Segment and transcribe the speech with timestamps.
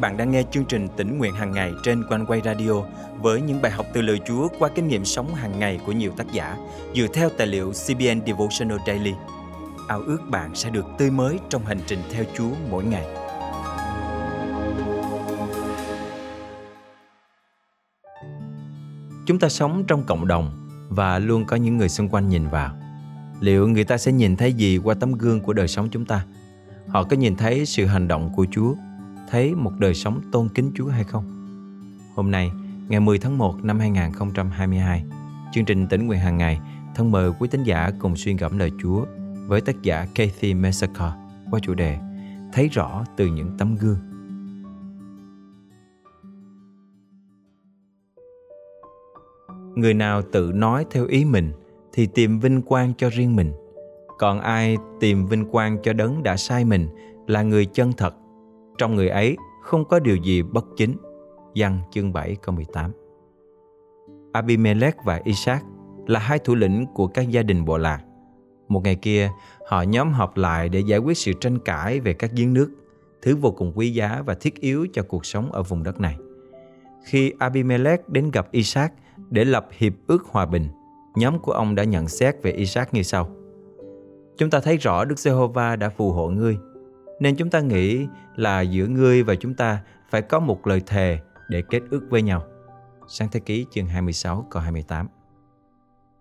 [0.00, 2.72] bạn đang nghe chương trình tỉnh nguyện hàng ngày trên quanh quay radio
[3.20, 6.12] với những bài học từ lời Chúa qua kinh nghiệm sống hàng ngày của nhiều
[6.16, 6.56] tác giả
[6.94, 9.12] dựa theo tài liệu CBN Devotional Daily.
[9.88, 13.04] Ao ước bạn sẽ được tươi mới trong hành trình theo Chúa mỗi ngày.
[19.26, 22.74] Chúng ta sống trong cộng đồng và luôn có những người xung quanh nhìn vào.
[23.40, 26.24] Liệu người ta sẽ nhìn thấy gì qua tấm gương của đời sống chúng ta?
[26.88, 28.74] Họ có nhìn thấy sự hành động của Chúa
[29.30, 31.24] thấy một đời sống tôn kính Chúa hay không?
[32.14, 32.50] Hôm nay,
[32.88, 35.04] ngày 10 tháng 1 năm 2022,
[35.52, 36.60] chương trình tỉnh nguyện hàng ngày
[36.94, 39.04] thân mời quý tín giả cùng suy gẫm lời Chúa
[39.46, 41.12] với tác giả Kathy Mesaka
[41.50, 41.98] qua chủ đề
[42.52, 43.98] Thấy rõ từ những tấm gương.
[49.76, 51.52] Người nào tự nói theo ý mình
[51.92, 53.52] thì tìm vinh quang cho riêng mình.
[54.18, 56.88] Còn ai tìm vinh quang cho đấng đã sai mình
[57.26, 58.14] là người chân thật
[58.78, 60.96] trong người ấy không có điều gì bất chính.
[61.54, 62.92] Giăng chương 7 câu 18
[64.32, 65.62] Abimelech và Isaac
[66.06, 68.00] là hai thủ lĩnh của các gia đình bộ lạc.
[68.68, 69.30] Một ngày kia,
[69.68, 72.70] họ nhóm họp lại để giải quyết sự tranh cãi về các giếng nước,
[73.22, 76.16] thứ vô cùng quý giá và thiết yếu cho cuộc sống ở vùng đất này.
[77.04, 78.92] Khi Abimelech đến gặp Isaac
[79.30, 80.68] để lập hiệp ước hòa bình,
[81.16, 83.30] nhóm của ông đã nhận xét về Isaac như sau.
[84.36, 86.58] Chúng ta thấy rõ Đức Giê-hô-va đã phù hộ ngươi
[87.20, 91.18] nên chúng ta nghĩ là giữa ngươi và chúng ta phải có một lời thề
[91.48, 92.42] để kết ước với nhau.
[93.08, 95.08] Sáng thế ký chương 26 câu 28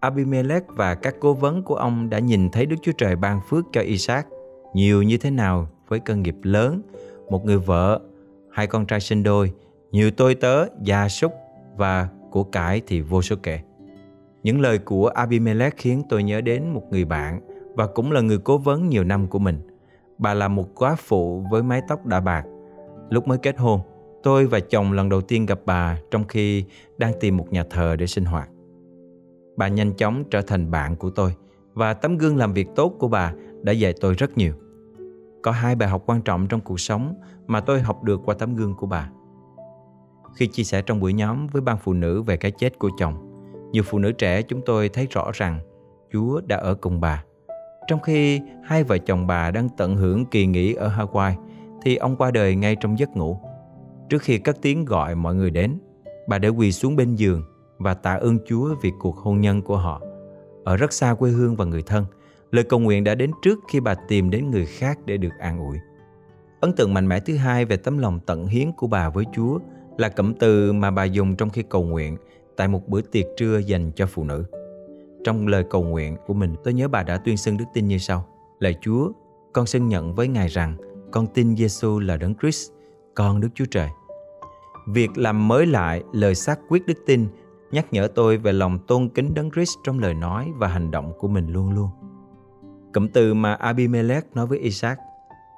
[0.00, 3.64] Abimelech và các cố vấn của ông đã nhìn thấy Đức Chúa Trời ban phước
[3.72, 4.26] cho Isaac
[4.74, 6.82] nhiều như thế nào với cơ nghiệp lớn,
[7.30, 8.00] một người vợ,
[8.52, 9.52] hai con trai sinh đôi,
[9.92, 11.32] nhiều tôi tớ, gia súc
[11.76, 13.60] và của cải thì vô số kể.
[14.42, 17.40] Những lời của Abimelech khiến tôi nhớ đến một người bạn
[17.74, 19.69] và cũng là người cố vấn nhiều năm của mình.
[20.20, 22.44] Bà là một quá phụ với mái tóc đã bạc.
[23.10, 23.80] Lúc mới kết hôn,
[24.22, 26.64] tôi và chồng lần đầu tiên gặp bà trong khi
[26.98, 28.48] đang tìm một nhà thờ để sinh hoạt.
[29.56, 31.34] Bà nhanh chóng trở thành bạn của tôi
[31.74, 34.52] và tấm gương làm việc tốt của bà đã dạy tôi rất nhiều.
[35.42, 37.14] Có hai bài học quan trọng trong cuộc sống
[37.46, 39.10] mà tôi học được qua tấm gương của bà.
[40.34, 43.14] Khi chia sẻ trong buổi nhóm với ban phụ nữ về cái chết của chồng,
[43.72, 45.60] nhiều phụ nữ trẻ chúng tôi thấy rõ rằng
[46.12, 47.24] Chúa đã ở cùng bà
[47.86, 51.34] trong khi hai vợ chồng bà đang tận hưởng kỳ nghỉ ở Hawaii
[51.82, 53.40] thì ông qua đời ngay trong giấc ngủ.
[54.08, 55.78] Trước khi các tiếng gọi mọi người đến,
[56.28, 57.42] bà đã quỳ xuống bên giường
[57.78, 60.02] và tạ ơn Chúa vì cuộc hôn nhân của họ.
[60.64, 62.04] Ở rất xa quê hương và người thân,
[62.50, 65.58] lời cầu nguyện đã đến trước khi bà tìm đến người khác để được an
[65.58, 65.76] ủi.
[66.60, 69.58] Ấn tượng mạnh mẽ thứ hai về tấm lòng tận hiến của bà với Chúa
[69.98, 72.16] là cụm từ mà bà dùng trong khi cầu nguyện
[72.56, 74.44] tại một bữa tiệc trưa dành cho phụ nữ.
[75.24, 77.98] Trong lời cầu nguyện của mình, tôi nhớ bà đã tuyên xưng đức tin như
[77.98, 78.26] sau.
[78.60, 79.10] Lạy Chúa,
[79.52, 80.76] con xưng nhận với Ngài rằng
[81.10, 82.70] con tin Giêsu là Đấng Christ,
[83.14, 83.88] con Đức Chúa Trời.
[84.88, 87.26] Việc làm mới lại lời xác quyết đức tin
[87.70, 91.12] nhắc nhở tôi về lòng tôn kính Đấng Christ trong lời nói và hành động
[91.18, 91.88] của mình luôn luôn.
[92.94, 94.98] Cụm từ mà Abimelech nói với Isaac,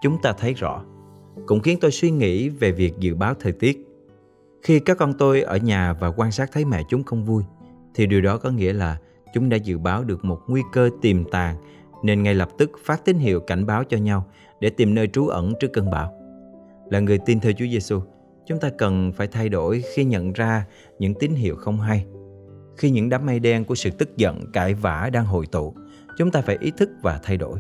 [0.03, 0.85] chúng ta thấy rõ,
[1.47, 3.89] cũng khiến tôi suy nghĩ về việc dự báo thời tiết.
[4.63, 7.43] Khi các con tôi ở nhà và quan sát thấy mẹ chúng không vui,
[7.95, 8.99] thì điều đó có nghĩa là
[9.33, 11.57] chúng đã dự báo được một nguy cơ tiềm tàng
[12.03, 14.27] nên ngay lập tức phát tín hiệu cảnh báo cho nhau
[14.61, 16.13] để tìm nơi trú ẩn trước cơn bão.
[16.91, 18.01] Là người tin theo Chúa Giêsu,
[18.47, 20.67] chúng ta cần phải thay đổi khi nhận ra
[20.99, 22.07] những tín hiệu không hay.
[22.77, 25.75] Khi những đám mây đen của sự tức giận, cãi vã đang hội tụ,
[26.19, 27.59] chúng ta phải ý thức và thay đổi.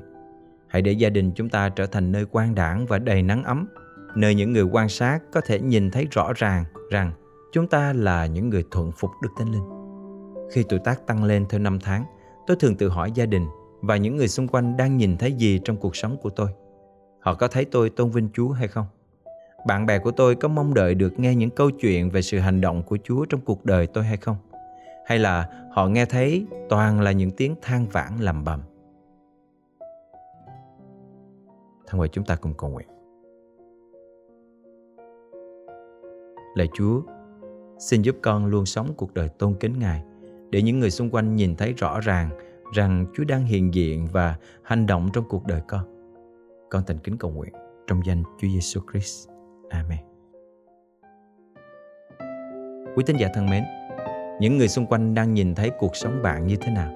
[0.69, 3.66] Hãy để gia đình chúng ta trở thành nơi quan đảng và đầy nắng ấm,
[4.15, 7.12] nơi những người quan sát có thể nhìn thấy rõ ràng rằng
[7.53, 9.81] chúng ta là những người thuận phục Đức Thánh Linh.
[10.53, 12.05] Khi tuổi tác tăng lên theo năm tháng,
[12.47, 13.47] tôi thường tự hỏi gia đình
[13.81, 16.49] và những người xung quanh đang nhìn thấy gì trong cuộc sống của tôi.
[17.21, 18.87] Họ có thấy tôi tôn vinh Chúa hay không?
[19.67, 22.61] Bạn bè của tôi có mong đợi được nghe những câu chuyện về sự hành
[22.61, 24.37] động của Chúa trong cuộc đời tôi hay không?
[25.07, 28.61] Hay là họ nghe thấy toàn là những tiếng than vãn lầm bầm?
[31.87, 32.89] Thân mời chúng ta cùng cầu nguyện.
[36.55, 37.03] Lạy Chúa,
[37.78, 40.03] xin giúp con luôn sống cuộc đời tôn kính Ngài
[40.53, 42.31] để những người xung quanh nhìn thấy rõ ràng
[42.75, 45.81] rằng Chúa đang hiện diện và hành động trong cuộc đời con.
[46.71, 47.53] Con thành kính cầu nguyện
[47.87, 49.28] trong danh Chúa Giêsu Christ.
[49.71, 49.99] Amen.
[52.97, 53.65] Quý tín giả thân mến,
[54.41, 56.93] những người xung quanh đang nhìn thấy cuộc sống bạn như thế nào?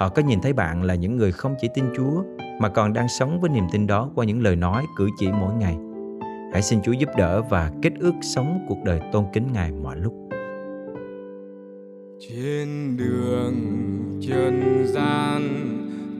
[0.00, 2.22] Họ có nhìn thấy bạn là những người không chỉ tin Chúa
[2.60, 5.54] mà còn đang sống với niềm tin đó qua những lời nói, cử chỉ mỗi
[5.54, 5.76] ngày.
[6.52, 9.96] Hãy xin Chúa giúp đỡ và kết ước sống cuộc đời tôn kính Ngài mọi
[9.96, 10.17] lúc
[12.96, 13.54] đường
[14.28, 15.64] trần gian.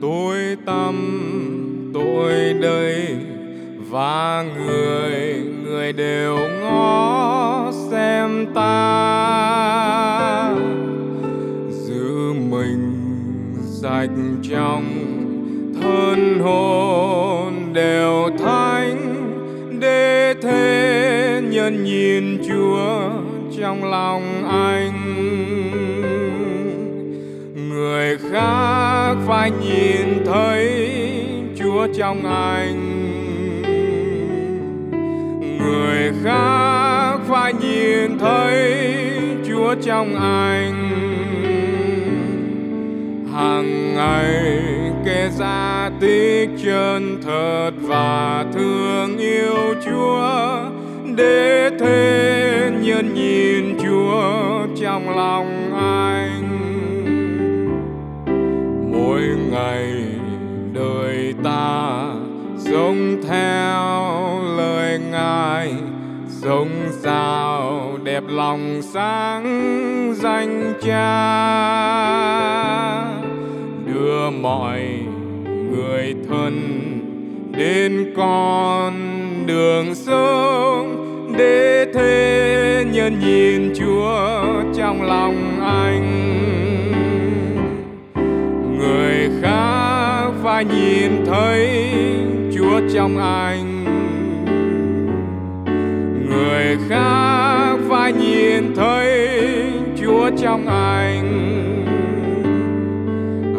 [0.01, 0.37] Tối
[0.67, 0.95] tâm,
[1.95, 2.33] tôi
[2.63, 3.17] đây,
[3.91, 8.95] và người người đều ngó xem ta.
[11.71, 12.95] Giữ mình
[13.83, 14.11] sạch
[14.51, 14.85] trong
[15.83, 19.15] thân hồn đều thánh,
[19.81, 23.11] để thế nhân nhìn Chúa
[23.61, 25.08] trong lòng anh.
[28.39, 30.87] Khác phải nhìn thấy
[31.59, 32.79] Chúa trong anh.
[35.59, 38.85] Người khác phải nhìn thấy
[39.49, 40.75] Chúa trong anh.
[43.35, 44.61] Hàng ngày
[45.05, 50.59] kể ra tích chân thật và thương yêu Chúa.
[51.17, 56.09] Để thế nhân nhìn Chúa trong lòng anh
[59.09, 59.93] mỗi ngày
[60.73, 62.05] đời ta
[62.59, 65.73] sống theo lời Ngài,
[66.29, 69.45] sống sao đẹp lòng sáng
[70.17, 71.19] danh Cha.
[73.87, 74.81] Đưa mọi
[75.45, 76.55] người thân
[77.57, 78.93] đến con
[79.47, 80.87] đường sống
[81.39, 86.78] để thế nhân nhìn Chúa trong lòng anh.
[90.59, 91.91] Khác nhìn thấy
[92.57, 93.85] Chúa trong anh.
[96.29, 99.29] Người khác phải nhìn thấy
[100.01, 101.25] Chúa trong anh.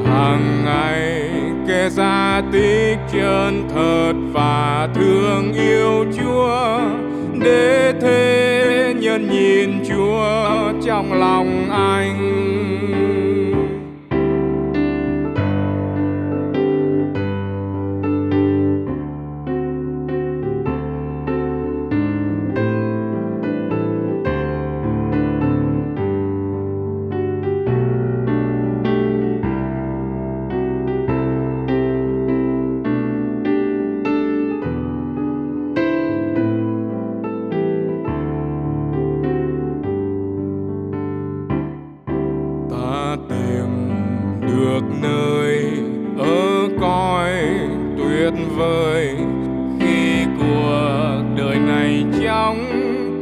[0.06, 1.30] Hàng ngày
[1.68, 6.80] kể ra tích chân thật và thương yêu Chúa,
[7.44, 12.49] để thế nhân nhìn Chúa trong lòng anh.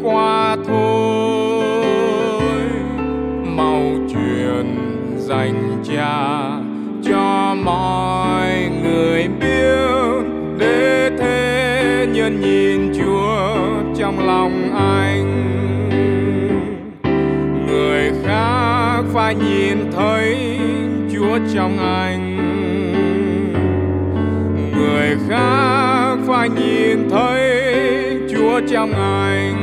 [0.08, 1.76] Qua thôi.
[3.56, 4.66] Mau truyền
[5.18, 6.42] dành cha
[7.04, 10.28] cho mọi người biết
[10.58, 13.58] để thế nhân nhìn Chúa
[13.98, 15.28] trong lòng anh.
[17.68, 20.60] Người khác phải nhìn thấy
[21.14, 22.38] Chúa trong anh.
[24.78, 27.67] Người khác phải nhìn thấy
[28.58, 29.56] Chúa trong anh.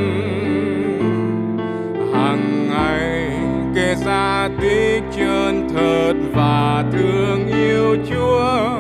[2.13, 3.31] Hàng ngày
[3.75, 8.71] kể ra tích chân thật và thương yêu Chúa.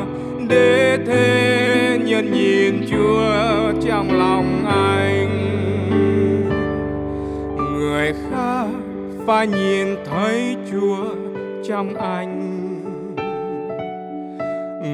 [0.48, 5.30] Để thế nhân nhìn Chúa trong lòng anh.
[7.56, 8.66] Người khác
[9.26, 11.04] phải nhìn thấy Chúa
[11.68, 12.40] trong anh.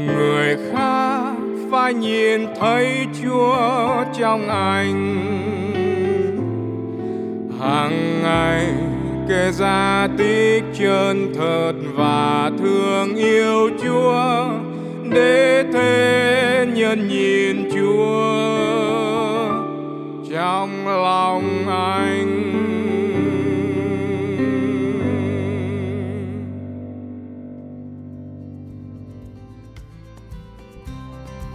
[0.06, 1.32] Người khác
[1.70, 5.16] phải nhìn thấy Chúa trong anh.
[7.60, 8.66] Hàng ngày
[9.28, 14.44] kể ra tích chân thật và thương yêu Chúa,
[15.10, 18.20] để thế nhân nhìn Chúa.
[20.32, 22.36] Trong lòng anh,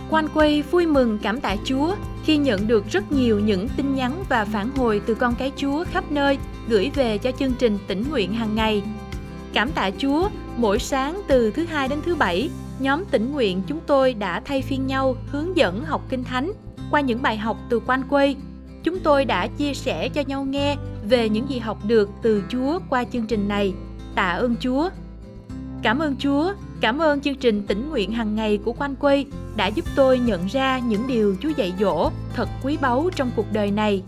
[0.10, 1.96] Quan Quay vui mừng cảm tạ Chúa
[2.26, 5.84] khi nhận được rất nhiều những tin nhắn và phản hồi từ con cái Chúa
[5.92, 8.84] khắp nơi gửi về cho chương trình tỉnh nguyện hàng ngày.
[9.54, 13.80] Cảm tạ Chúa, mỗi sáng từ thứ hai đến thứ bảy, nhóm tỉnh nguyện chúng
[13.88, 16.52] tôi đã thay phiên nhau hướng dẫn học kinh thánh
[16.92, 18.36] qua những bài học từ quanh quê.
[18.84, 20.76] Chúng tôi đã chia sẻ cho nhau nghe
[21.10, 23.74] về những gì học được từ Chúa qua chương trình này.
[24.16, 24.90] Tạ ơn Chúa.
[25.84, 29.68] Cảm ơn Chúa, cảm ơn chương trình tỉnh nguyện hàng ngày của Quan Quay đã
[29.68, 33.72] giúp tôi nhận ra những điều Chúa dạy dỗ thật quý báu trong cuộc đời
[33.72, 34.04] này.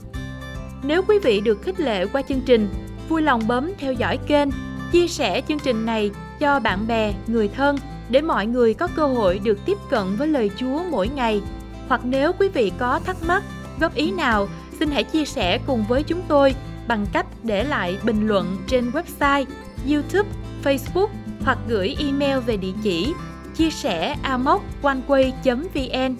[0.83, 2.69] Nếu quý vị được khích lệ qua chương trình,
[3.09, 4.49] vui lòng bấm theo dõi kênh,
[4.91, 7.77] chia sẻ chương trình này cho bạn bè, người thân
[8.09, 11.41] để mọi người có cơ hội được tiếp cận với lời Chúa mỗi ngày.
[11.87, 13.43] Hoặc nếu quý vị có thắc mắc,
[13.79, 14.47] góp ý nào,
[14.79, 16.55] xin hãy chia sẻ cùng với chúng tôi
[16.87, 19.45] bằng cách để lại bình luận trên website,
[19.89, 20.29] YouTube,
[20.63, 21.07] Facebook
[21.47, 23.13] hoặc gửi email về địa chỉ
[23.55, 26.15] chia sẻ amoconeway vn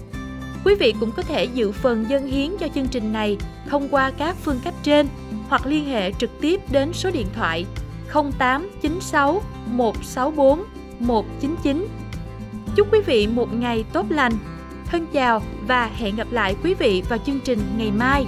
[0.64, 3.36] Quý vị cũng có thể dự phần dân hiến cho chương trình này
[3.68, 5.08] thông qua các phương cách trên
[5.48, 7.66] hoặc liên hệ trực tiếp đến số điện thoại
[8.12, 10.64] 0896 164
[10.98, 11.86] 199.
[12.76, 14.32] Chúc quý vị một ngày tốt lành.
[14.86, 18.26] Thân chào và hẹn gặp lại quý vị vào chương trình ngày mai.